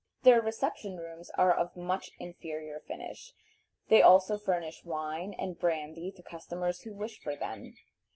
[0.23, 3.33] Their reception rooms are of much inferior finish.
[3.87, 7.75] They also furnish wine and brandy to customers who wish for them.